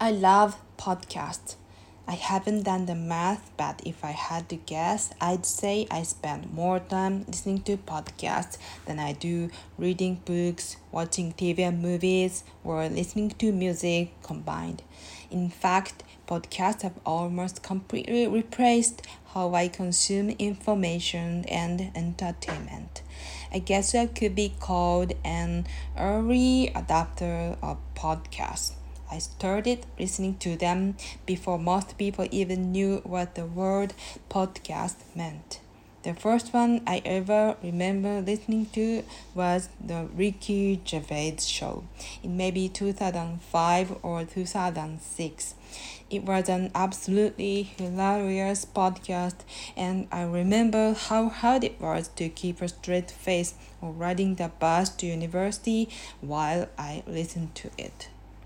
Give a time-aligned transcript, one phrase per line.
[0.00, 1.54] I love podcasts.
[2.08, 6.52] I haven't done the math, but if I had to guess, I'd say I spend
[6.52, 12.88] more time listening to podcasts than I do reading books, watching TV and movies, or
[12.88, 14.82] listening to music combined.
[15.30, 23.02] In fact, podcasts have almost completely replaced how I consume information and entertainment.
[23.52, 25.66] I guess I could be called an
[25.96, 28.72] early adopter of podcasts.
[29.10, 33.94] I started listening to them before most people even knew what the word
[34.28, 35.60] podcast meant.
[36.04, 39.04] The first one I ever remember listening to
[39.34, 41.84] was the Ricky Gervais show
[42.22, 45.54] in maybe 2005 or 2006.
[46.10, 49.36] It was an absolutely hilarious podcast,
[49.74, 54.48] and I remember how hard it was to keep a straight face while riding the
[54.48, 55.88] bus to university
[56.20, 58.08] while I listened to it.